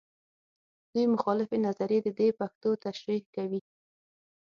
دوې 0.91 1.03
مخالفې 1.13 1.57
نظریې 1.67 1.99
د 2.03 2.09
دې 2.19 2.27
پېښو 2.39 2.71
تشریح 2.85 3.23
کوي. 3.35 3.61